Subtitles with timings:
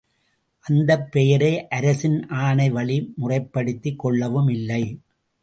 [0.65, 2.17] அந்தப் பெயரை அரசின்
[2.39, 4.83] ஆணைவழி முறைப்படுத்திக் கொள்ளவும் இல்லை.